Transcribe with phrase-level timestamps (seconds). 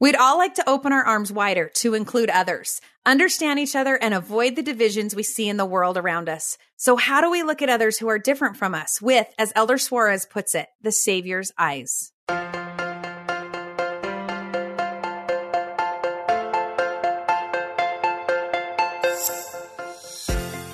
[0.00, 4.14] We'd all like to open our arms wider to include others, understand each other, and
[4.14, 6.56] avoid the divisions we see in the world around us.
[6.76, 9.74] So, how do we look at others who are different from us with, as Elder
[9.74, 12.12] Soares puts it, the Savior's eyes?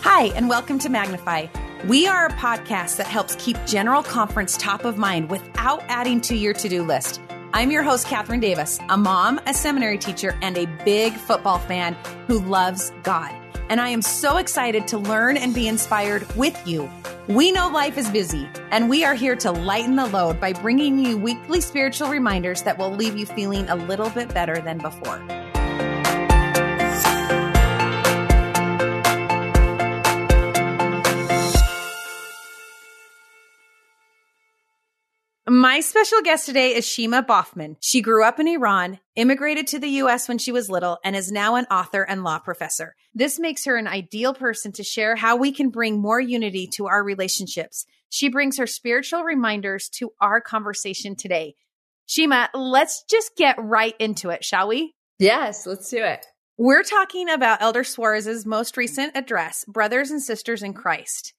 [0.02, 1.46] Hi, and welcome to Magnify.
[1.86, 6.36] We are a podcast that helps keep General Conference top of mind without adding to
[6.36, 7.22] your to do list.
[7.56, 11.96] I'm your host, Kathryn Davis, a mom, a seminary teacher, and a big football fan
[12.26, 13.32] who loves God.
[13.68, 16.90] And I am so excited to learn and be inspired with you.
[17.28, 20.98] We know life is busy, and we are here to lighten the load by bringing
[20.98, 25.24] you weekly spiritual reminders that will leave you feeling a little bit better than before.
[35.46, 37.76] My special guest today is Shima Baughman.
[37.80, 41.30] She grew up in Iran, immigrated to the US when she was little, and is
[41.30, 42.96] now an author and law professor.
[43.14, 46.86] This makes her an ideal person to share how we can bring more unity to
[46.86, 47.84] our relationships.
[48.08, 51.56] She brings her spiritual reminders to our conversation today.
[52.06, 54.94] Shima, let's just get right into it, shall we?
[55.18, 56.24] Yes, let's do it.
[56.56, 61.34] We're talking about Elder Soares's most recent address, Brothers and Sisters in Christ.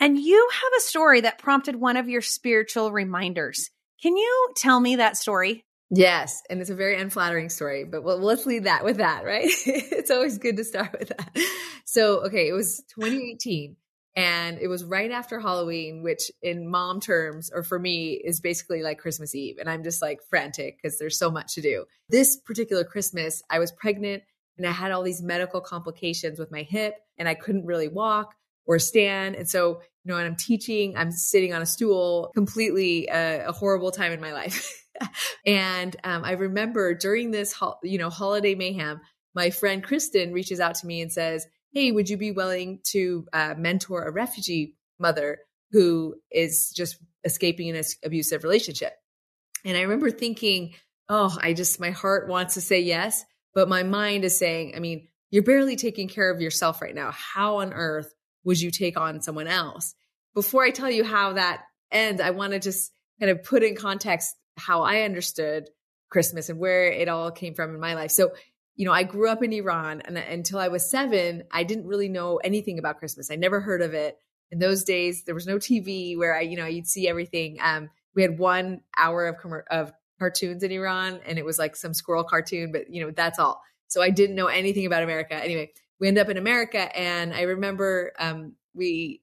[0.00, 3.70] And you have a story that prompted one of your spiritual reminders.
[4.02, 5.64] Can you tell me that story?
[5.90, 9.50] Yes, and it's a very unflattering story, but we'll, let's leave that with that, right?
[9.66, 11.36] it's always good to start with that.
[11.84, 13.76] So, okay, it was 2018
[14.16, 18.82] and it was right after Halloween, which in mom terms, or for me, is basically
[18.82, 19.56] like Christmas Eve.
[19.58, 21.84] And I'm just like frantic because there's so much to do.
[22.08, 24.22] This particular Christmas, I was pregnant
[24.56, 28.34] and I had all these medical complications with my hip and I couldn't really walk
[28.66, 29.36] or stand.
[29.36, 33.52] And so, you know, when I'm teaching, I'm sitting on a stool, completely a, a
[33.52, 34.82] horrible time in my life.
[35.46, 39.00] and um, I remember during this, ho- you know, holiday mayhem,
[39.34, 43.26] my friend Kristen reaches out to me and says, Hey, would you be willing to
[43.32, 45.38] uh, mentor a refugee mother
[45.70, 48.94] who is just escaping an abusive relationship?
[49.64, 50.74] And I remember thinking,
[51.08, 53.24] Oh, I just, my heart wants to say yes,
[53.54, 57.12] but my mind is saying, I mean, you're barely taking care of yourself right now.
[57.12, 58.12] How on earth
[58.44, 59.94] would you take on someone else?
[60.34, 63.76] Before I tell you how that ends, I want to just kind of put in
[63.76, 65.68] context how I understood
[66.10, 68.10] Christmas and where it all came from in my life.
[68.10, 68.32] So,
[68.76, 72.08] you know, I grew up in Iran and until I was seven, I didn't really
[72.08, 73.30] know anything about Christmas.
[73.30, 74.18] I never heard of it.
[74.50, 77.58] In those days, there was no TV where I, you know, you'd see everything.
[77.62, 81.76] Um, we had one hour of, com- of cartoons in Iran and it was like
[81.76, 83.62] some squirrel cartoon, but you know, that's all.
[83.88, 85.34] So I didn't know anything about America.
[85.34, 86.96] Anyway, we end up in America.
[86.96, 89.20] And I remember um, we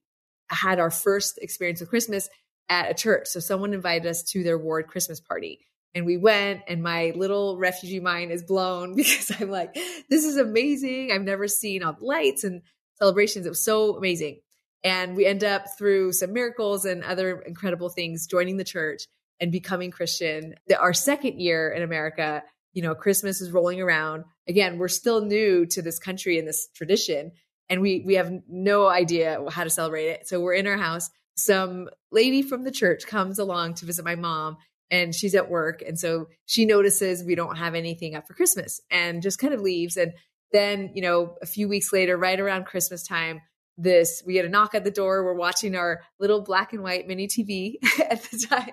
[0.48, 2.30] had our first experience with Christmas
[2.68, 3.26] at a church.
[3.28, 5.60] So someone invited us to their ward Christmas party.
[5.94, 9.74] And we went, and my little refugee mind is blown because I'm like,
[10.08, 11.10] this is amazing.
[11.12, 12.62] I've never seen all the lights and
[12.98, 13.46] celebrations.
[13.46, 14.40] It was so amazing.
[14.84, 19.06] And we end up through some miracles and other incredible things joining the church
[19.40, 20.54] and becoming Christian.
[20.78, 22.44] Our second year in America,
[22.78, 24.22] you know, Christmas is rolling around.
[24.46, 27.32] Again, we're still new to this country and this tradition,
[27.68, 30.28] and we we have no idea how to celebrate it.
[30.28, 31.10] So we're in our house.
[31.36, 34.58] Some lady from the church comes along to visit my mom,
[34.92, 38.80] and she's at work, and so she notices we don't have anything up for Christmas,
[38.92, 39.96] and just kind of leaves.
[39.96, 40.12] And
[40.52, 43.40] then, you know, a few weeks later, right around Christmas time,
[43.76, 47.06] this we get a knock at the door we're watching our little black and white
[47.06, 47.74] mini tv
[48.10, 48.72] at the time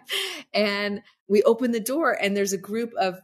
[0.52, 3.20] and we open the door and there's a group of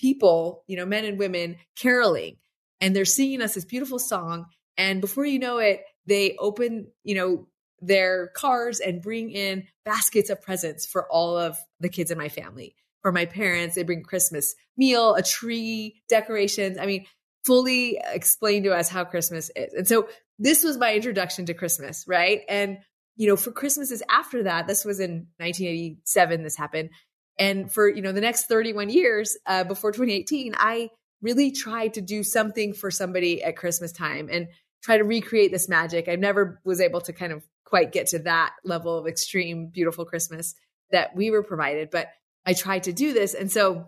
[0.00, 2.36] people, you know, men and women caroling
[2.80, 4.46] and they're singing us this beautiful song.
[4.76, 7.46] And before you know it, they open, you know,
[7.80, 12.28] their cars and bring in baskets of presents for all of the kids in my
[12.28, 12.74] family.
[13.02, 16.78] For my parents, they bring Christmas meal, a tree, decorations.
[16.78, 17.06] I mean,
[17.44, 19.72] fully explain to us how Christmas is.
[19.72, 22.40] And so this was my introduction to Christmas, right?
[22.48, 22.78] And
[23.16, 26.90] you know, for Christmases after that, this was in 1987, this happened.
[27.40, 30.90] And for, you know, the next 31 years uh, before 2018, I
[31.22, 34.48] really tried to do something for somebody at Christmas time and
[34.82, 36.06] try to recreate this magic.
[36.06, 40.04] I never was able to kind of quite get to that level of extreme, beautiful
[40.04, 40.54] Christmas
[40.92, 42.08] that we were provided, but
[42.44, 43.32] I tried to do this.
[43.32, 43.86] And so,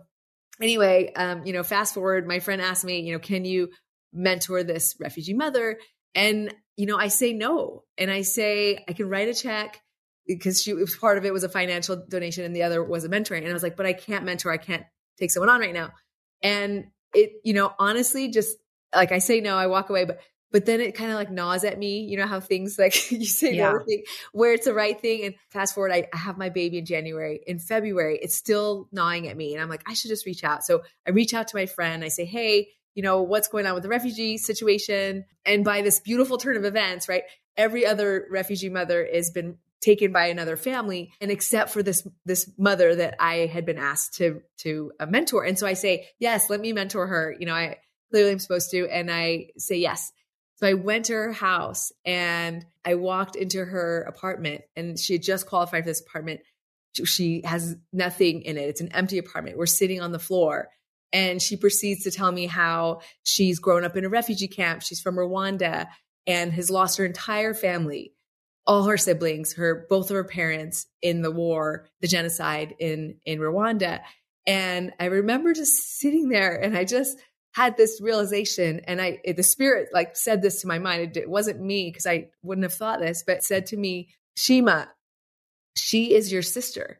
[0.59, 3.69] anyway, um, you know, fast forward, my friend asked me, you know, can you
[4.11, 5.79] mentor this refugee mother?
[6.15, 7.83] And, you know, I say no.
[7.97, 9.79] And I say, I can write a check
[10.27, 13.09] because she was part of it was a financial donation and the other was a
[13.09, 13.39] mentoring.
[13.39, 14.51] And I was like, but I can't mentor.
[14.51, 14.83] I can't
[15.17, 15.91] take someone on right now.
[16.41, 18.57] And it, you know, honestly, just
[18.95, 20.05] like I say no, I walk away.
[20.05, 20.19] But
[20.51, 22.01] but then it kind of like gnaws at me.
[22.01, 23.77] You know how things like you say Yeah.
[23.87, 25.23] thing where it's the right thing.
[25.25, 27.41] And fast forward, I, I have my baby in January.
[27.47, 29.53] In February, it's still gnawing at me.
[29.53, 30.63] And I'm like, I should just reach out.
[30.63, 32.03] So I reach out to my friend.
[32.03, 35.25] I say, Hey, you know, what's going on with the refugee situation?
[35.45, 37.23] And by this beautiful turn of events, right?
[37.57, 42.49] Every other refugee mother has been taken by another family and except for this this
[42.57, 45.43] mother that I had been asked to to uh, mentor.
[45.43, 47.35] And so I say yes let me mentor her.
[47.37, 47.77] You know I
[48.13, 48.87] clearly I'm supposed to.
[48.87, 50.11] And I say yes.
[50.57, 55.23] So I went to her house and I walked into her apartment and she had
[55.23, 56.41] just qualified for this apartment.
[57.05, 58.69] She has nothing in it.
[58.69, 59.57] It's an empty apartment.
[59.57, 60.69] We're sitting on the floor.
[61.11, 64.83] And she proceeds to tell me how she's grown up in a refugee camp.
[64.83, 65.87] She's from Rwanda
[66.25, 68.13] and has lost her entire family
[68.65, 73.39] all her siblings, her both of her parents in the war, the genocide in in
[73.39, 74.01] Rwanda.
[74.45, 77.17] And I remember just sitting there and I just
[77.53, 81.01] had this realization and I it- the spirit like said this to my mind.
[81.01, 84.89] It, it wasn't me because I wouldn't have thought this, but said to me, Shima,
[85.75, 86.99] she is your sister.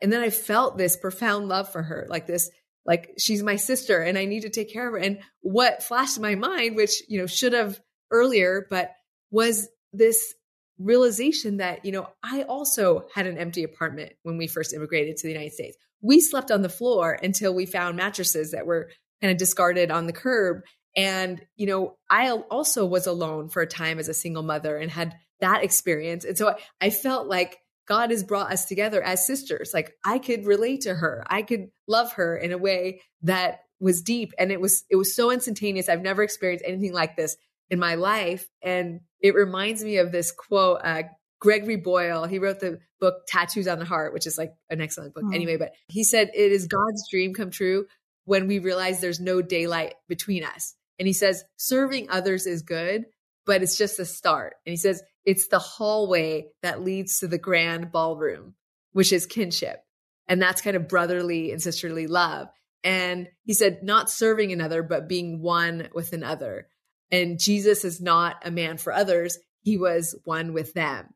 [0.00, 2.50] And then I felt this profound love for her, like this
[2.86, 4.98] like she's my sister and I need to take care of her.
[4.98, 8.90] And what flashed in my mind, which, you know, should have earlier, but
[9.30, 10.34] was this
[10.78, 15.26] realization that, you know, I also had an empty apartment when we first immigrated to
[15.26, 15.76] the United States.
[16.02, 18.90] We slept on the floor until we found mattresses that were
[19.20, 20.62] kind of discarded on the curb.
[20.96, 24.90] And, you know, I also was alone for a time as a single mother and
[24.90, 26.24] had that experience.
[26.24, 29.72] And so I, I felt like God has brought us together as sisters.
[29.74, 31.24] Like I could relate to her.
[31.26, 35.14] I could love her in a way that was deep and it was it was
[35.14, 35.88] so instantaneous.
[35.88, 37.36] I've never experienced anything like this
[37.70, 41.02] in my life and it reminds me of this quote uh
[41.40, 45.14] Gregory Boyle, he wrote the book Tattoos on the Heart, which is like an excellent
[45.14, 45.34] book Mm.
[45.34, 47.86] anyway, but he said it is God's dream come true
[48.24, 50.74] when we realize there's no daylight between us.
[50.98, 53.04] And he says serving others is good,
[53.44, 54.54] but it's just the start.
[54.64, 58.54] And he says it's the hallway that leads to the grand ballroom,
[58.92, 59.82] which is kinship.
[60.28, 62.48] And that's kind of brotherly and sisterly love.
[62.82, 66.68] And he said, not serving another, but being one with another.
[67.10, 69.38] And Jesus is not a man for others.
[69.62, 71.08] He was one with them.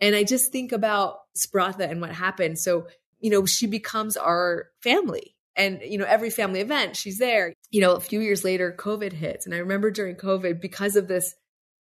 [0.00, 2.58] And I just think about Spratha and what happened.
[2.58, 2.88] So,
[3.20, 5.34] you know, she becomes our family.
[5.56, 7.54] And, you know, every family event, she's there.
[7.70, 9.46] You know, a few years later, COVID hits.
[9.46, 11.34] And I remember during COVID, because of this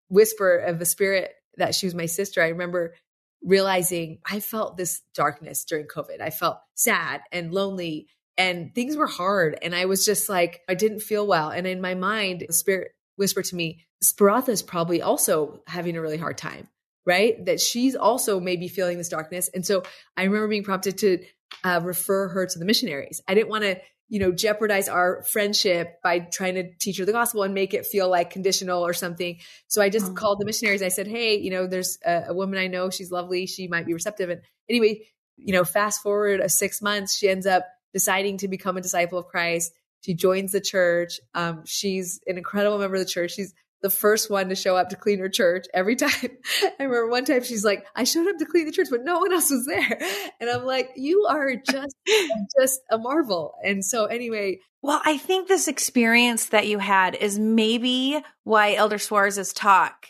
[0.08, 2.96] whisper of the spirit that she was my sister, I remember
[3.44, 6.22] realizing I felt this darkness during COVID.
[6.22, 8.08] I felt sad and lonely
[8.38, 9.58] and things were hard.
[9.62, 11.50] And I was just like, I didn't feel well.
[11.50, 16.02] And in my mind, the spirit whispered to me, Sparatha is probably also having a
[16.02, 16.68] really hard time,
[17.06, 17.44] right?
[17.46, 19.50] That she's also maybe feeling this darkness.
[19.54, 19.84] And so
[20.18, 21.24] I remember being prompted to
[21.64, 23.22] uh, refer her to the missionaries.
[23.28, 23.80] I didn't want to,
[24.10, 27.86] you know, jeopardize our friendship by trying to teach her the gospel and make it
[27.86, 29.40] feel like conditional or something.
[29.68, 30.14] So I just Oh.
[30.14, 30.84] called the missionaries.
[30.84, 32.90] I said, Hey, you know, there's a, a woman I know.
[32.90, 33.46] She's lovely.
[33.48, 34.30] She might be receptive.
[34.30, 35.08] And anyway,
[35.38, 39.18] you know, fast forward a six months, she ends up deciding to become a disciple
[39.18, 39.72] of Christ.
[40.06, 41.20] She joins the church.
[41.34, 43.32] Um, she's an incredible member of the church.
[43.32, 46.12] She's the first one to show up to clean her church every time.
[46.62, 49.20] I remember one time she's like, I showed up to clean the church, but no
[49.20, 50.00] one else was there.
[50.40, 51.96] And I'm like, you are just,
[52.60, 53.56] just a marvel.
[53.64, 59.00] And so anyway, Well, I think this experience that you had is maybe why Elder
[59.00, 60.08] Soares's talk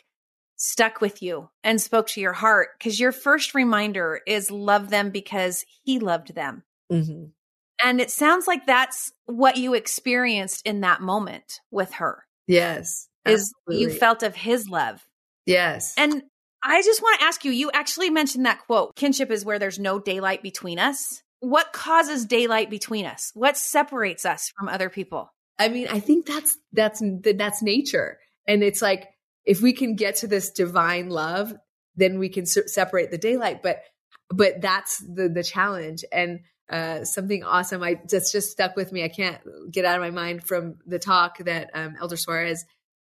[0.57, 5.09] stuck with you and spoke to your heart because your first reminder is love them
[5.09, 6.63] because he loved them.
[7.83, 13.53] And it sounds like that's what you experienced in that moment with her yes, is
[13.67, 15.05] you felt of his love.
[15.45, 15.93] yes.
[15.97, 16.23] And
[16.63, 19.77] I just want to ask you, you actually mentioned that quote, kinship is where there's
[19.77, 21.21] no daylight between us.
[21.39, 23.31] What causes daylight between us?
[23.35, 25.31] What separates us from other people?
[25.59, 28.17] I mean, I think that's that's that's nature,
[28.47, 29.07] and it's like
[29.45, 31.53] if we can get to this divine love,
[31.95, 33.61] then we can se- separate the daylight.
[33.61, 33.81] But
[34.29, 37.83] but that's the the challenge, and uh, something awesome.
[37.83, 39.03] I just just stuck with me.
[39.03, 39.39] I can't
[39.71, 42.59] get out of my mind from the talk that um, Elder Soares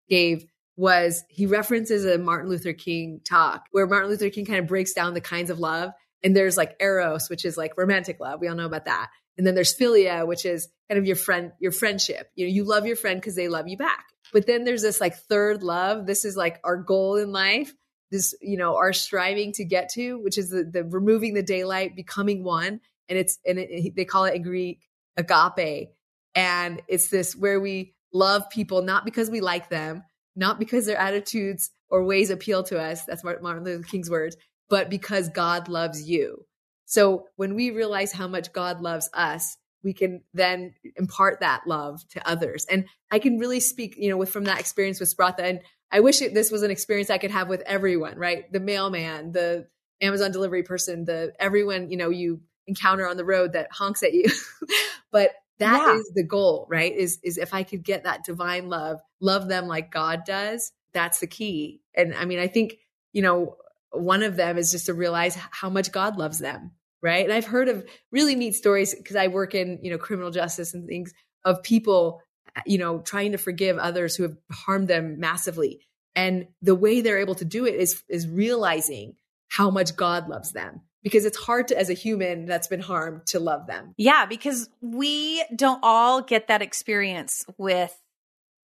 [0.08, 0.44] gave
[0.76, 4.92] was he references a Martin Luther King talk where Martin Luther King kind of breaks
[4.92, 5.92] down the kinds of love.
[6.22, 8.40] And there's like eros, which is like romantic love.
[8.40, 9.10] We all know about that.
[9.36, 12.30] And then there's philia, which is kind of your friend, your friendship.
[12.34, 14.06] You know, you love your friend because they love you back.
[14.32, 16.06] But then there's this like third love.
[16.06, 17.72] This is like our goal in life.
[18.10, 21.96] This, you know, our striving to get to, which is the, the removing the daylight,
[21.96, 22.80] becoming one.
[23.08, 24.80] And it's, and it, they call it in Greek
[25.16, 25.90] agape.
[26.34, 30.02] And it's this where we love people, not because we like them,
[30.36, 33.04] not because their attitudes or ways appeal to us.
[33.04, 34.36] That's Martin Luther King's words,
[34.68, 36.44] but because God loves you.
[36.86, 42.06] So when we realize how much God loves us, we can then impart that love
[42.10, 42.66] to others.
[42.70, 45.40] And I can really speak, you know, with from that experience with Spratha.
[45.40, 45.60] And
[45.92, 48.50] I wish it, this was an experience I could have with everyone, right?
[48.50, 49.68] The mailman, the
[50.00, 54.14] Amazon delivery person, the everyone, you know, you encounter on the road that honks at
[54.14, 54.26] you.
[55.10, 55.96] but that yeah.
[55.96, 56.92] is the goal, right?
[56.92, 61.20] Is is if I could get that divine love, love them like God does, that's
[61.20, 61.80] the key.
[61.94, 62.76] And I mean, I think,
[63.12, 63.56] you know,
[63.90, 67.24] one of them is just to realize how much God loves them, right?
[67.24, 70.74] And I've heard of really neat stories because I work in, you know, criminal justice
[70.74, 71.12] and things
[71.44, 72.20] of people,
[72.56, 75.80] uh, you know, trying to forgive others who have harmed them massively.
[76.16, 79.14] And the way they're able to do it is is realizing
[79.48, 83.26] how much God loves them because it's hard to as a human that's been harmed
[83.26, 83.94] to love them.
[83.96, 87.96] Yeah, because we don't all get that experience with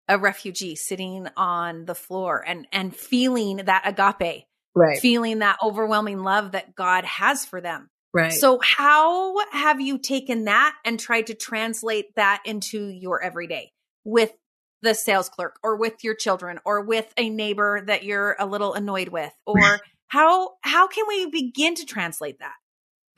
[0.09, 4.45] a refugee sitting on the floor and and feeling that agape
[4.77, 5.01] right.
[5.01, 7.89] feeling that overwhelming love that god has for them.
[8.15, 8.33] Right.
[8.33, 13.73] So how have you taken that and tried to translate that into your everyday
[14.05, 14.33] with
[14.83, 18.75] the sales clerk or with your children or with a neighbor that you're a little
[18.75, 22.55] annoyed with or how how can we begin to translate that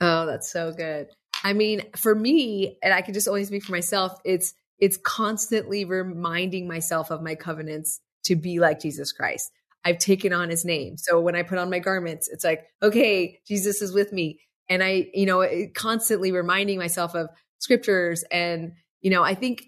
[0.01, 1.07] oh that's so good
[1.43, 5.85] i mean for me and i can just only speak for myself it's it's constantly
[5.85, 9.51] reminding myself of my covenants to be like Jesus Christ.
[9.85, 10.97] I've taken on his name.
[10.97, 14.39] So when I put on my garments, it's like, okay, Jesus is with me.
[14.69, 17.29] And I, you know, constantly reminding myself of
[17.59, 18.23] scriptures.
[18.29, 19.63] And, you know, I think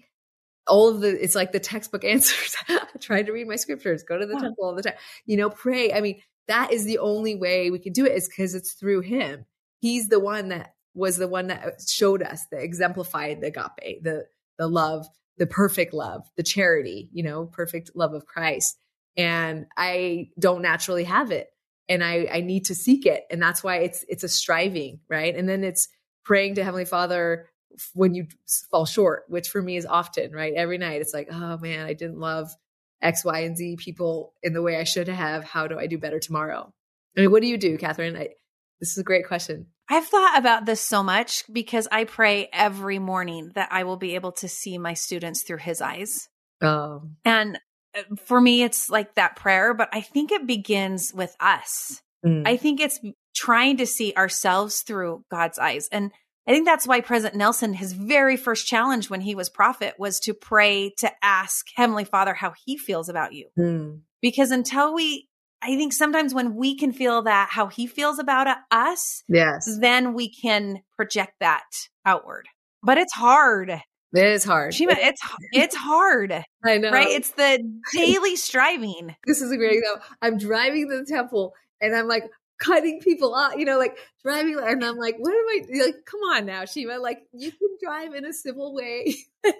[0.66, 2.56] all of the, it's like the textbook answers.
[3.00, 4.94] Try to read my scriptures, go to the temple all the time,
[5.26, 5.92] you know, pray.
[5.92, 9.00] I mean, that is the only way we can do it is because it's through
[9.00, 9.46] him.
[9.80, 14.02] He's the one that was the one that uh, showed us, that exemplified the agape,
[14.02, 14.26] the,
[14.58, 15.06] the love,
[15.38, 18.78] the perfect love, the charity, you know, perfect love of Christ.
[19.16, 21.48] And I don't naturally have it.
[21.88, 23.24] And I, I need to seek it.
[23.30, 25.34] And that's why it's it's a striving, right?
[25.34, 25.88] And then it's
[26.24, 27.48] praying to Heavenly Father
[27.94, 28.26] when you
[28.70, 30.54] fall short, which for me is often, right?
[30.54, 32.54] Every night it's like, oh man, I didn't love
[33.02, 35.44] X, Y, and Z people in the way I should have.
[35.44, 36.72] How do I do better tomorrow?
[37.16, 38.16] I mean, what do you do, Kathryn?
[38.18, 38.30] I,
[38.80, 39.66] this is a great question.
[39.88, 44.14] I've thought about this so much because I pray every morning that I will be
[44.14, 46.28] able to see my students through his eyes.
[46.62, 47.02] Oh.
[47.24, 47.58] And
[47.96, 52.00] uh, for me, it's like that prayer, but I think it begins with us.
[52.24, 52.46] Mm.
[52.46, 53.00] I think it's
[53.34, 55.88] trying to see ourselves through God's eyes.
[55.90, 56.12] And
[56.46, 60.18] I think that's why President Nelson, his very first challenge when he was prophet was
[60.20, 63.48] to pray to ask Heavenly Father how he feels about you.
[63.58, 64.00] Mm.
[64.20, 65.28] Because until we
[65.62, 70.12] I think sometimes when we can feel that how he feels about us, yes, then
[70.12, 71.64] we can project that
[72.04, 72.48] outward.
[72.82, 73.70] But it's hard.
[73.70, 74.74] It is hard.
[74.74, 75.22] Shima, it's
[75.52, 76.32] it's hard.
[76.64, 77.08] I know, right?
[77.08, 79.14] It's the daily striving.
[79.24, 80.02] This is a great example.
[80.20, 82.24] I'm driving to the temple, and I'm like
[82.62, 83.54] cutting people off.
[83.56, 86.04] You know, like driving, and I'm like, what am I like?
[86.06, 86.98] Come on now, Shima.
[86.98, 89.14] Like you can drive in a civil way.
[89.44, 89.52] so,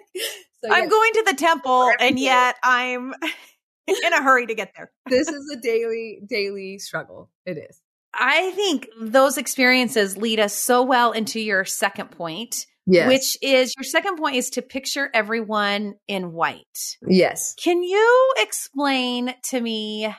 [0.71, 3.13] I'm going to the temple, and yet I'm
[3.87, 4.91] in a hurry to get there.
[5.09, 7.29] this is a daily, daily struggle.
[7.45, 7.79] It is.
[8.13, 13.07] I think those experiences lead us so well into your second point, yes.
[13.07, 16.97] which is your second point is to picture everyone in white.
[17.07, 17.55] Yes.
[17.55, 20.13] Can you explain to me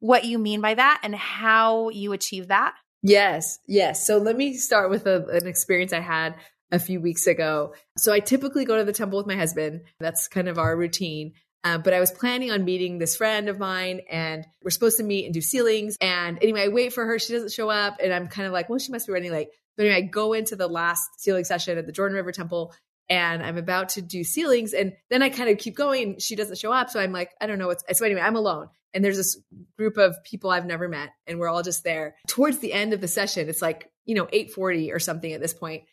[0.00, 2.74] what you mean by that and how you achieve that?
[3.02, 4.06] Yes, yes.
[4.06, 6.34] So let me start with a, an experience I had
[6.70, 7.74] a few weeks ago.
[7.96, 9.82] So I typically go to the temple with my husband.
[10.00, 11.32] That's kind of our routine.
[11.64, 15.02] Uh, but I was planning on meeting this friend of mine and we're supposed to
[15.02, 15.96] meet and do sealings.
[16.00, 17.18] And anyway, I wait for her.
[17.18, 17.96] She doesn't show up.
[18.02, 19.48] And I'm kind of like, well, she must be running late.
[19.76, 22.74] But anyway, I go into the last sealing session at the Jordan River Temple
[23.08, 24.74] and I'm about to do sealings.
[24.74, 26.18] And then I kind of keep going.
[26.18, 26.90] She doesn't show up.
[26.90, 28.68] So I'm like, I don't know what's, so anyway, I'm alone.
[28.94, 29.36] And there's this
[29.76, 32.16] group of people I've never met and we're all just there.
[32.26, 35.54] Towards the end of the session, it's like, you know, 840 or something at this
[35.54, 35.84] point.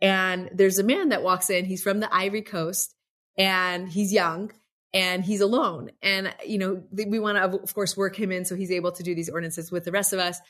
[0.00, 1.64] And there's a man that walks in.
[1.64, 2.94] He's from the Ivory Coast
[3.36, 4.52] and he's young
[4.92, 5.90] and he's alone.
[6.02, 9.02] And, you know, we want to, of course, work him in so he's able to
[9.02, 10.40] do these ordinances with the rest of us.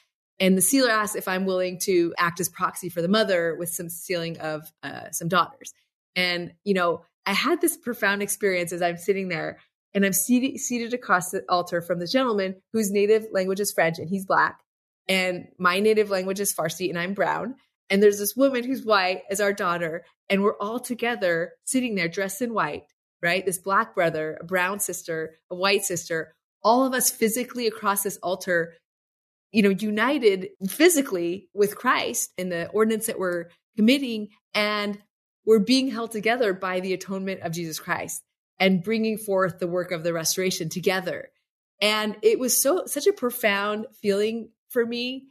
[0.40, 3.70] And the sealer asks if I'm willing to act as proxy for the mother with
[3.70, 5.72] some sealing of uh, some daughters.
[6.16, 9.58] And, you know, I had this profound experience as I'm sitting there
[9.94, 13.98] and I'm seated, seated across the altar from the gentleman whose native language is French
[13.98, 14.60] and he's black.
[15.08, 17.56] And my native language is Farsi and I'm brown.
[17.90, 20.04] And there's this woman who's white as our daughter.
[20.28, 22.84] And we're all together sitting there dressed in white
[23.24, 23.46] right?
[23.46, 28.18] This black brother, a brown sister, a white sister, all of us physically across this
[28.22, 28.74] altar,
[29.50, 34.98] you know, united physically with Christ in the ordinance that we're committing and
[35.46, 38.22] we're being held together by the atonement of Jesus Christ
[38.58, 41.30] and bringing forth the work of the restoration together.
[41.80, 45.26] And it was so such a profound feeling for me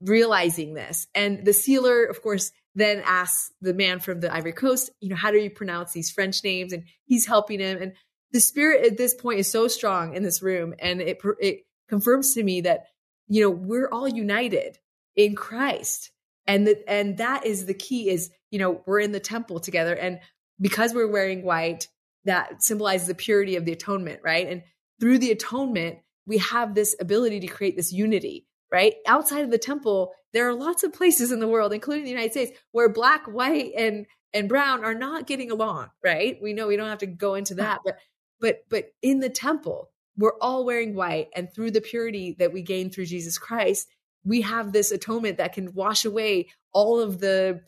[0.00, 1.06] realizing this.
[1.14, 5.16] And the sealer, of course, then asks the man from the Ivory Coast, you know,
[5.16, 6.72] how do you pronounce these French names?
[6.72, 7.82] And he's helping him.
[7.82, 7.92] And
[8.32, 12.34] the spirit at this point is so strong in this room and it it confirms
[12.34, 12.84] to me that
[13.28, 14.78] you know we're all united
[15.16, 16.10] in Christ
[16.48, 19.94] and that and that is the key is you know we're in the temple together.
[19.94, 20.18] And
[20.60, 21.86] because we're wearing white
[22.24, 24.48] that symbolizes the purity of the atonement right?
[24.48, 24.62] And
[25.00, 28.94] through the atonement we have this ability to create this unity right?
[29.06, 32.32] Outside of the temple there are lots of places in the world including the United
[32.32, 36.38] States where black white and and brown are not getting along right?
[36.42, 37.98] We know we don't have to go into that but
[38.40, 41.28] but but in the temple we're all wearing white.
[41.34, 43.86] And through the purity that we gain through Jesus Christ
[44.24, 47.62] we have this atonement that can wash away all of the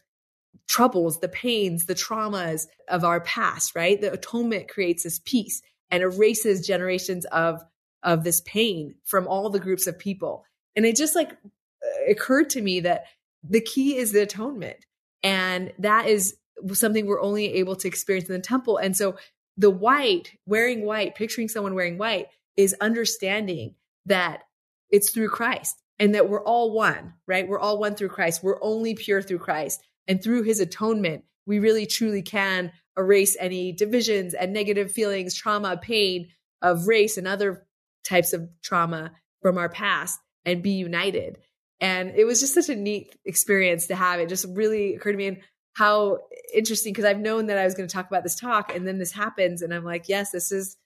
[0.69, 4.00] troubles, the pains, the traumas of our past, right?
[4.00, 7.62] The atonement creates this peace and erases generations of
[8.02, 10.45] of this pain from all the groups of people.
[10.75, 13.04] And it just like uh, occurred to me that
[13.47, 14.87] the key is the atonement.
[15.23, 16.37] And that is
[16.73, 18.78] something we're only able to experience in the temple.
[18.78, 19.16] And so
[19.57, 23.75] the white, wearing white, picturing someone wearing white is understanding
[24.07, 24.45] that
[24.88, 27.47] it's through Christ and that we're all one, right?
[27.47, 28.42] We're all one through Christ.
[28.42, 29.83] We're only pure through Christ.
[30.09, 35.76] And through his atonement, we really truly can erase any divisions and negative feelings, trauma,
[35.76, 36.28] pain
[36.62, 37.66] of race and other
[38.02, 41.38] types of trauma from our past and be united.
[41.80, 44.21] And it was just such a neat experience to have.
[44.21, 45.38] It just really occurred to me and
[45.75, 46.19] how
[46.54, 48.99] interesting because I've known that I was going to talk about this talk and then
[48.99, 50.76] this happens and I'm like, yes, this is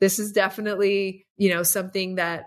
[0.00, 2.46] this is definitely, you know, something that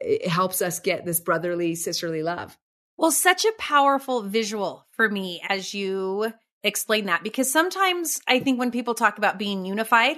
[0.00, 2.56] it helps us get this brotherly, sisterly love.
[2.96, 6.32] Well, such a powerful visual for me as you
[6.64, 10.16] explain that because sometimes I think when people talk about being unified,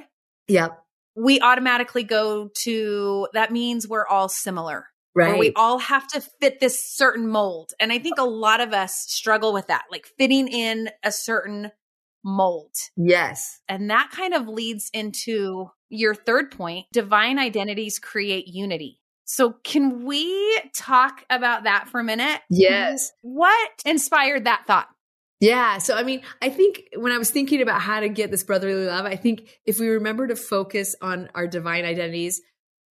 [0.49, 0.82] yep.
[1.14, 4.87] we automatically go to that means we're all similar.
[5.12, 5.38] Right.
[5.40, 7.72] we all have to fit this certain mold.
[7.80, 11.72] And I think a lot of us struggle with that, like fitting in a certain
[12.25, 12.70] mold.
[12.96, 13.60] Yes.
[13.68, 19.00] And that kind of leads into your third point divine identities create unity.
[19.32, 22.40] So, can we talk about that for a minute?
[22.50, 23.12] Yes.
[23.22, 24.88] What inspired that thought?
[25.38, 25.78] Yeah.
[25.78, 28.87] So, I mean, I think when I was thinking about how to get this brotherly
[28.87, 32.42] love, I think if we remember to focus on our divine identities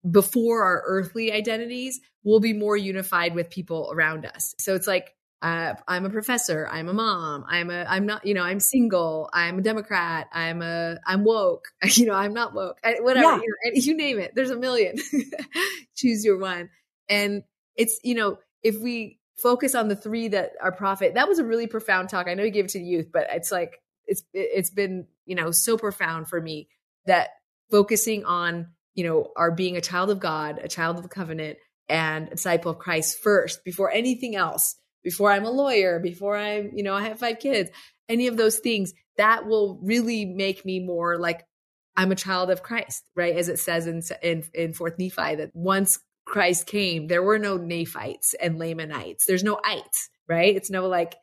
[0.09, 4.53] before our earthly identities, we'll be more unified with people around us.
[4.59, 6.67] So, it's like uh, I'm a professor.
[6.69, 7.45] I'm a mom.
[7.47, 7.85] I'm a.
[7.87, 8.25] I'm not.
[8.25, 8.43] You know.
[8.43, 9.29] I'm single.
[9.33, 10.27] I'm a Democrat.
[10.33, 10.97] I'm a.
[11.05, 11.67] I'm woke.
[11.85, 12.13] You know.
[12.13, 12.79] I'm not woke.
[12.83, 13.27] I, whatever.
[13.27, 13.35] Yeah.
[13.35, 14.33] You, know, you name it.
[14.35, 14.95] There's a million.
[15.95, 16.69] Choose your one.
[17.07, 17.43] And
[17.75, 21.13] it's you know if we focus on the three that are prophet.
[21.13, 22.27] That was a really profound talk.
[22.27, 25.35] I know you gave it to the youth, but it's like it's it's been you
[25.35, 26.67] know so profound for me
[27.05, 27.29] that
[27.69, 31.59] focusing on you know our being a child of God, a child of the covenant,
[31.87, 36.71] and a disciple of Christ first before anything else before I'm a lawyer, before I'm,
[36.73, 37.69] you know, I have five kids,
[38.09, 41.43] any of those things, that will really make me more like
[41.95, 43.35] I'm a child of Christ, right?
[43.35, 47.57] As it says in in, in Fourth Nephi that once Christ came, there were no
[47.57, 49.25] Nephites and Lamanites.
[49.25, 50.55] There's no ites, right?
[50.55, 51.15] It's no like,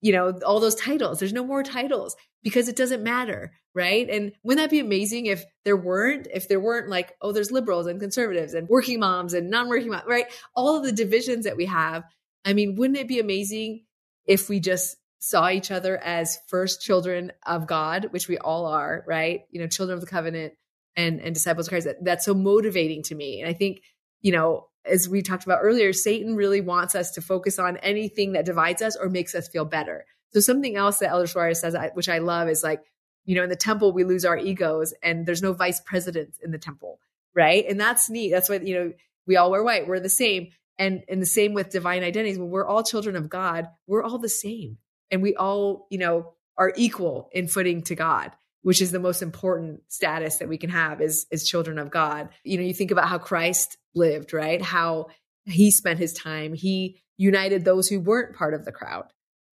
[0.00, 1.18] you know, all those titles.
[1.18, 4.08] There's no more titles because it doesn't matter, right?
[4.10, 7.86] And wouldn't that be amazing if there weren't, if there weren't like, oh, there's liberals
[7.86, 10.26] and conservatives and working moms and non-working moms, right?
[10.54, 12.04] All of the divisions that we have
[12.44, 13.84] I mean, wouldn't it be amazing
[14.26, 19.04] if we just saw each other as first children of God, which we all are,
[19.06, 19.42] right?
[19.50, 20.54] You know, children of the covenant
[20.96, 21.86] and and disciples of Christ.
[21.86, 23.40] That, that's so motivating to me.
[23.40, 23.82] And I think,
[24.20, 28.32] you know, as we talked about earlier, Satan really wants us to focus on anything
[28.32, 30.04] that divides us or makes us feel better.
[30.32, 32.82] So something else that Elder Soares says, which I love, is like,
[33.24, 36.50] you know, in the temple we lose our egos, and there's no vice presidents in
[36.50, 37.00] the temple,
[37.34, 37.64] right?
[37.68, 38.30] And that's neat.
[38.30, 38.92] That's why you know
[39.26, 39.86] we all wear white.
[39.86, 40.48] We're the same.
[40.78, 42.38] And and the same with divine identities.
[42.38, 44.78] When we're all children of God, we're all the same.
[45.10, 49.22] And we all, you know, are equal in footing to God, which is the most
[49.22, 52.28] important status that we can have as, as children of God.
[52.44, 54.60] You know, you think about how Christ lived, right?
[54.60, 55.06] How
[55.44, 56.52] he spent his time.
[56.52, 59.04] He united those who weren't part of the crowd,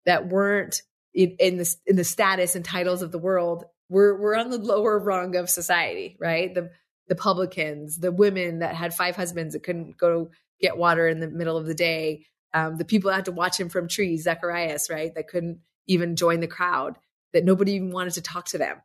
[0.05, 0.81] that weren't
[1.13, 3.65] in, in the in the status and titles of the world.
[3.89, 6.53] We're we're on the lower rung of society, right?
[6.53, 6.71] The
[7.07, 11.27] the publicans, the women that had five husbands that couldn't go get water in the
[11.27, 12.25] middle of the day.
[12.53, 15.13] Um, the people that had to watch him from trees, Zacharias, right?
[15.13, 16.97] That couldn't even join the crowd,
[17.33, 18.81] that nobody even wanted to talk to them.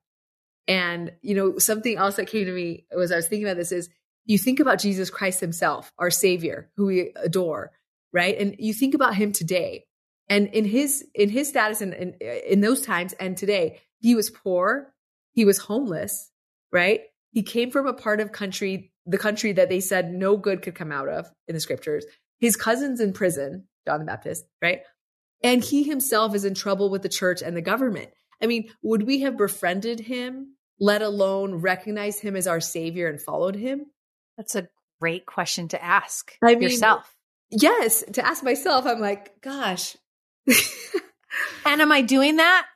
[0.67, 3.73] And, you know, something else that came to me was I was thinking about this
[3.73, 3.89] is
[4.25, 7.73] you think about Jesus Christ himself, our savior, who we adore,
[8.13, 8.37] right?
[8.39, 9.87] And you think about him today
[10.29, 14.31] and in his, in his status in, in, in those times and today, he was
[14.31, 14.95] poor.
[15.33, 16.31] He was homeless,
[16.73, 17.03] right?
[17.33, 20.75] He came from a part of country the country that they said no good could
[20.75, 22.05] come out of in the scriptures.
[22.39, 24.81] His cousin's in prison, John the Baptist, right?
[25.43, 28.11] And he himself is in trouble with the church and the government.
[28.43, 33.21] I mean, would we have befriended him let alone recognize him as our savior and
[33.21, 33.87] followed him?
[34.37, 34.69] That's a
[35.01, 37.15] great question to ask I mean, yourself.
[37.51, 39.97] Yes, to ask myself, I'm like, gosh.
[41.67, 42.67] and am I doing that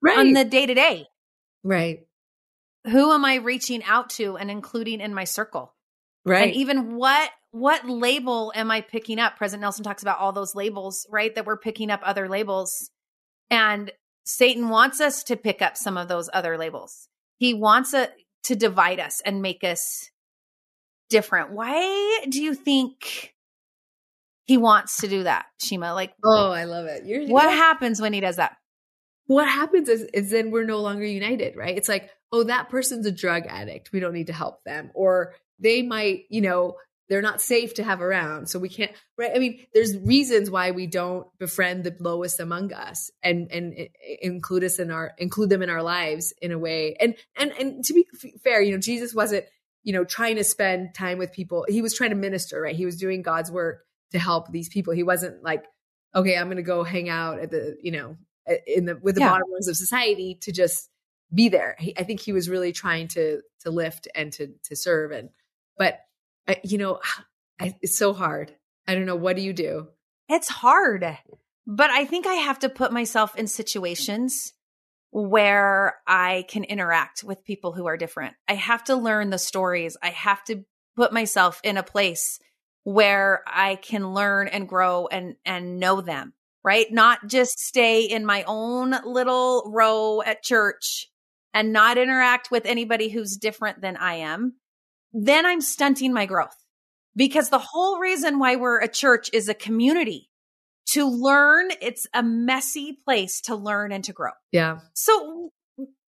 [0.00, 0.18] right.
[0.18, 1.06] on the day to day?
[1.62, 2.00] Right.
[2.84, 5.74] Who am I reaching out to and including in my circle?
[6.24, 6.48] Right.
[6.48, 9.36] And even what what label am I picking up?
[9.36, 11.34] President Nelson talks about all those labels, right?
[11.34, 12.90] That we're picking up other labels.
[13.50, 13.90] And
[14.24, 17.08] Satan wants us to pick up some of those other labels.
[17.38, 18.08] He wants a,
[18.44, 20.10] to divide us and make us
[21.08, 21.50] different.
[21.50, 23.34] Why do you think
[24.44, 25.92] he wants to do that, Shima?
[25.94, 27.04] Like, oh, I love it.
[27.04, 28.56] You're, what happens when he does that?
[29.26, 31.76] What happens is, is then we're no longer united, right?
[31.76, 33.92] It's like, oh, that person's a drug addict.
[33.92, 34.90] We don't need to help them.
[34.94, 36.76] Or they might, you know,
[37.08, 38.48] they're not safe to have around.
[38.48, 39.32] So we can't, right?
[39.34, 43.86] I mean, there's reasons why we don't befriend the lowest among us and, and eh,
[44.08, 46.94] eh, include us in our, include them in our lives in a way.
[47.00, 48.06] And, and, and to be
[48.44, 49.44] fair, you know, Jesus wasn't,
[49.82, 51.66] you know, trying to spend time with people.
[51.68, 52.76] He was trying to minister, right?
[52.76, 54.94] He was doing God's work to help these people.
[54.94, 55.64] He wasn't like,
[56.14, 58.16] okay, I'm going to go hang out at the, you know,
[58.46, 59.30] eh, in the, with the yeah.
[59.30, 60.88] bottom rungs of society to just
[61.32, 61.76] be there.
[61.78, 65.12] He, I think he was really trying to, to lift and to, to serve.
[65.12, 65.30] And,
[65.78, 66.00] but,
[66.48, 67.00] uh, you know,
[67.60, 68.54] I, it's so hard.
[68.88, 69.16] I don't know.
[69.16, 69.88] What do you do?
[70.28, 71.18] It's hard,
[71.66, 74.54] but I think I have to put myself in situations
[75.10, 78.34] where I can interact with people who are different.
[78.48, 79.96] I have to learn the stories.
[80.02, 80.64] I have to
[80.96, 82.38] put myself in a place
[82.84, 86.32] where I can learn and grow and and know them,
[86.64, 86.86] right?
[86.90, 91.09] Not just stay in my own little row at church
[91.52, 94.54] and not interact with anybody who's different than I am.
[95.12, 96.56] Then I'm stunting my growth.
[97.16, 100.30] Because the whole reason why we're a church is a community
[100.92, 101.70] to learn.
[101.80, 104.30] It's a messy place to learn and to grow.
[104.52, 104.78] Yeah.
[104.94, 105.50] So,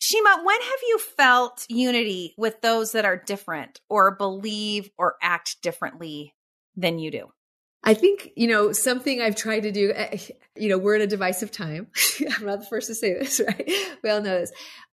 [0.01, 5.61] Shima, when have you felt unity with those that are different or believe or act
[5.61, 6.35] differently
[6.77, 7.33] than you do?
[7.85, 10.19] I think, you know, something I've tried to do, eh,
[10.57, 11.89] you know, we're in a divisive time.
[12.39, 13.71] I'm not the first to say this, right?
[14.03, 14.53] We all know this.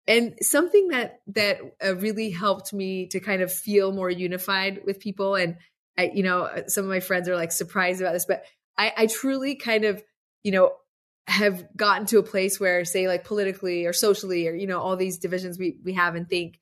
[0.08, 5.00] And something that, that uh, really helped me to kind of feel more unified with
[5.00, 5.36] people.
[5.36, 5.58] And
[5.98, 8.44] I, you know, some of my friends are like surprised about this, but
[8.78, 10.02] I, I truly kind of,
[10.44, 10.74] you know,
[11.28, 14.96] have gotten to a place where say like politically or socially or, you know, all
[14.96, 16.60] these divisions we, we have and think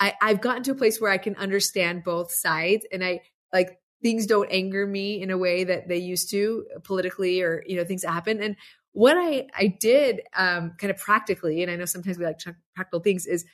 [0.00, 3.20] I, I've gotten to a place where I can understand both sides and I
[3.52, 7.76] like things don't anger me in a way that they used to politically or, you
[7.76, 8.42] know, things happen.
[8.42, 8.56] And
[8.98, 12.40] what I, I did um, kind of practically, and I know sometimes we like
[12.74, 13.44] practical things is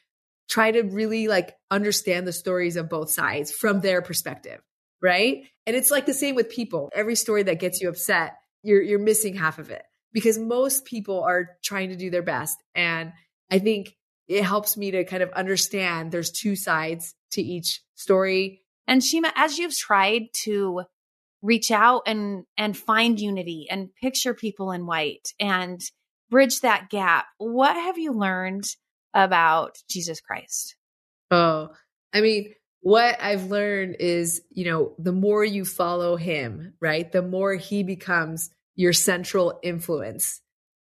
[0.48, 4.60] try to really like understand the stories of both sides from their perspective
[5.04, 5.44] right?
[5.66, 6.90] And it's like the same with people.
[6.94, 11.22] Every story that gets you upset, you're you're missing half of it because most people
[11.22, 13.12] are trying to do their best and
[13.50, 13.94] I think
[14.26, 18.62] it helps me to kind of understand there's two sides to each story.
[18.86, 20.84] And Shima, as you've tried to
[21.44, 25.80] reach out and and find unity and picture people in white and
[26.30, 28.64] bridge that gap, what have you learned
[29.12, 30.74] about Jesus Christ?
[31.30, 31.68] Oh,
[32.12, 37.22] I mean, what I've learned is, you know, the more you follow him, right, the
[37.22, 40.40] more he becomes your central influence.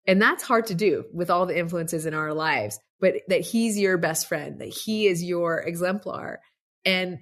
[0.05, 3.77] And that's hard to do with all the influences in our lives, but that he's
[3.77, 6.41] your best friend, that he is your exemplar.
[6.83, 7.19] And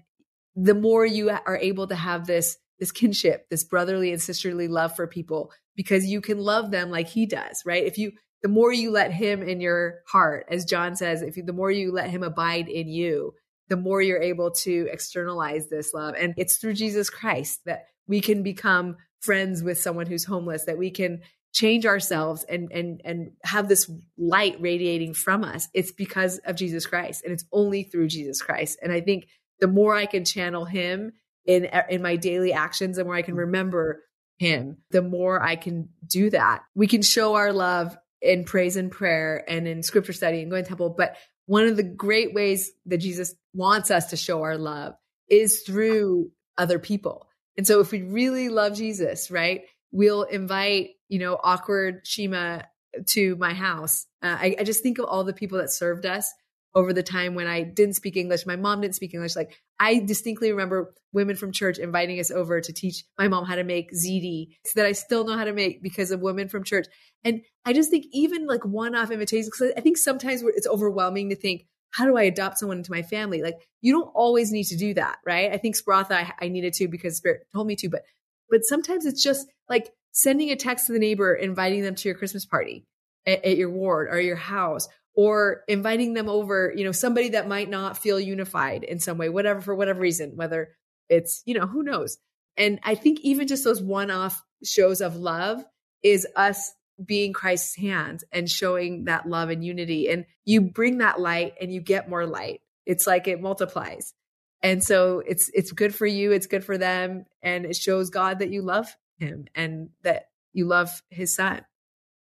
[0.56, 4.96] the more you are able to have this this kinship, this brotherly and sisterly love
[4.96, 7.84] for people because you can love them like he does, right?
[7.84, 8.12] If you
[8.44, 11.72] the more you let him in your heart, as John says, if you, the more
[11.72, 13.34] you let him abide in you,
[13.68, 16.16] the more you're able to externalize this love.
[16.18, 20.78] And it's through Jesus Christ that we can become friends with someone who's homeless, that
[20.78, 21.22] we can
[21.54, 25.68] change ourselves and and and have this light radiating from us.
[25.74, 28.78] It's because of Jesus Christ and it's only through Jesus Christ.
[28.82, 29.28] And I think
[29.60, 31.14] the more I can channel him
[31.48, 34.04] in in my daily actions, and where I can remember
[34.38, 36.62] him, the more I can do that.
[36.76, 40.64] We can show our love in praise and prayer and in scripture study and going
[40.64, 41.16] to temple, but
[41.48, 44.94] one of the great ways that Jesus wants us to show our love
[45.30, 47.28] is through other people.
[47.58, 52.66] And so if we really love Jesus, right, we'll invite, you know, awkward Shima
[53.08, 54.06] to my house.
[54.22, 56.32] Uh, I, I just think of all the people that served us
[56.78, 58.46] over the time when I didn't speak English.
[58.46, 59.36] My mom didn't speak English.
[59.36, 63.56] Like I distinctly remember women from church inviting us over to teach my mom how
[63.56, 66.64] to make ziti so that I still know how to make because of women from
[66.64, 66.86] church.
[67.24, 71.36] And I just think even like one-off invitations, because I think sometimes it's overwhelming to
[71.36, 73.42] think, how do I adopt someone into my family?
[73.42, 75.52] Like you don't always need to do that, right?
[75.52, 78.04] I think Spratha, I, I needed to because Spirit told me to, but
[78.52, 82.18] but sometimes it's just like sending a text to the neighbor, inviting them to your
[82.18, 82.86] Christmas party
[83.26, 87.48] at, at your ward or your house, or inviting them over, you know, somebody that
[87.48, 90.70] might not feel unified in some way, whatever, for whatever reason, whether
[91.10, 92.20] it's, you know, who knows.
[92.56, 95.66] And I think even just those one off shows of love
[96.04, 96.72] is us
[97.04, 100.08] being Christ's hands and showing that love and unity.
[100.08, 102.62] And you bring that light and you get more light.
[102.86, 104.14] It's like it multiplies.
[104.62, 108.40] And so it's it's good for you, it's good for them, and it shows God
[108.40, 111.62] that you love him and that you love his son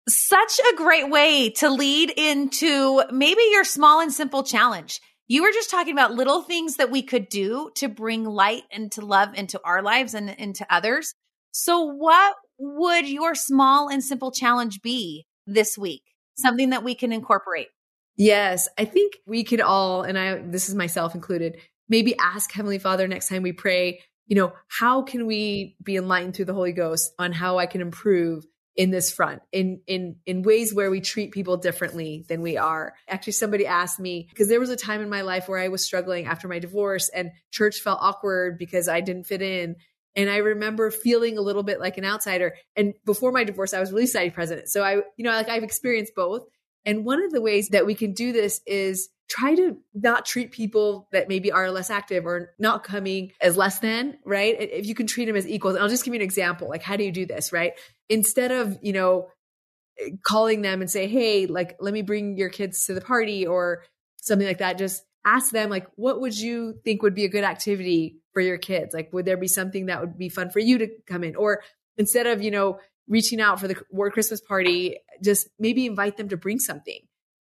[0.10, 5.00] such a great way to lead into maybe your small and simple challenge.
[5.28, 8.92] You were just talking about little things that we could do to bring light and
[8.94, 11.14] to love into our lives and into others.
[11.52, 16.04] So, what would your small and simple challenge be this week?
[16.38, 17.68] Something that we can incorporate.
[18.18, 22.80] Yes, I think we could all, and I, this is myself included, maybe ask Heavenly
[22.80, 26.74] Father next time we pray, you know, how can we be enlightened through the Holy
[26.74, 28.46] Ghost on how I can improve
[28.80, 32.94] in this front in in in ways where we treat people differently than we are.
[33.10, 35.84] Actually somebody asked me because there was a time in my life where i was
[35.84, 39.76] struggling after my divorce and church felt awkward because i didn't fit in.
[40.16, 42.56] And i remember feeling a little bit like an outsider.
[42.78, 44.70] And before my divorce i was Relief Society president.
[44.70, 46.44] So i you know like i've experienced both
[46.86, 50.52] and one of the ways that we can do this is try to not treat
[50.52, 54.56] people that maybe are less active or not coming as less than, right?
[54.60, 56.68] If you can treat them as equals, and I'll just give you an example.
[56.68, 57.74] Like, how do you do this, right?
[58.10, 59.28] Instead of, you know,
[60.26, 63.84] calling them and say, hey, like, let me bring your kids to the party or
[64.16, 67.44] something like that, just ask them, like, what would you think would be a good
[67.44, 68.94] activity for your kids?
[68.94, 71.36] Like, would there be something that would be fun for you to come in?
[71.36, 71.62] Or
[71.98, 76.30] instead of, you know, reaching out for the ward Christmas party, just maybe invite them
[76.30, 77.02] to bring something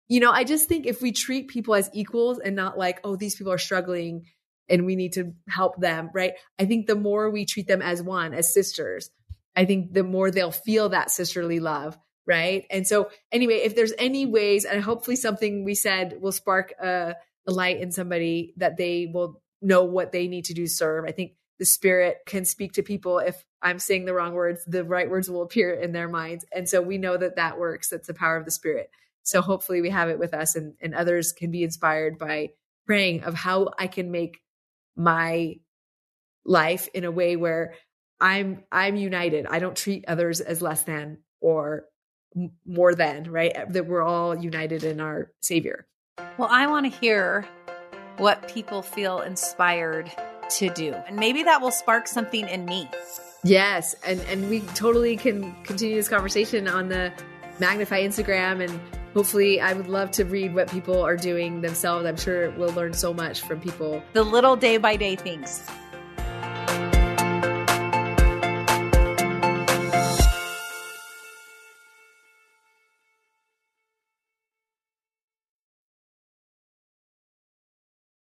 [0.10, 3.16] you know, I just think if we treat people as equals and not like, oh,
[3.16, 4.26] these people are struggling
[4.68, 6.34] and we need to help them, right?
[6.58, 9.12] I think the more we treat them as one, as sisters,
[9.56, 12.66] I think the more they'll feel that sisterly love, right?
[12.72, 17.16] And so, anyway, if there's any ways, and hopefully something we said will spark a,
[17.48, 21.06] a light in somebody that they will know what they need to do serve.
[21.06, 24.84] I think the spirit can speak to people if i'm saying the wrong words the
[24.84, 28.08] right words will appear in their minds and so we know that that works that's
[28.08, 28.90] the power of the spirit
[29.24, 32.50] so hopefully we have it with us and, and others can be inspired by
[32.88, 34.42] praying of how I can make
[34.96, 35.58] my
[36.44, 37.76] life in a way where
[38.20, 39.46] I'm I'm united.
[39.46, 41.86] I don't treat others as less than or
[42.66, 43.54] more than, right?
[43.72, 45.86] That we're all united in our savior.
[46.40, 47.48] Well, I want to hear
[48.18, 50.12] what people feel inspired
[50.52, 50.94] to do.
[50.94, 52.90] And maybe that will spark something in me.
[53.44, 57.14] Yes, and and we totally can continue this conversation on the
[57.60, 58.80] Magnify Instagram and
[59.14, 62.06] hopefully I would love to read what people are doing themselves.
[62.06, 64.04] I'm sure we'll learn so much from people.
[64.14, 65.66] The little day by day things.